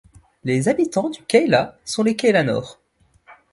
[0.43, 2.79] Les habitants du Cayla sont les Caylanors.